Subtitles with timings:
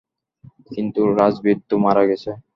[0.71, 2.31] কিন্তু রাজবীর তো মারা গেছে।